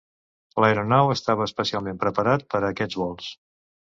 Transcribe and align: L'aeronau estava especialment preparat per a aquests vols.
L'aeronau 0.63 1.09
estava 1.15 1.45
especialment 1.49 2.01
preparat 2.05 2.47
per 2.53 2.61
a 2.63 2.71
aquests 2.75 3.01
vols. 3.05 3.31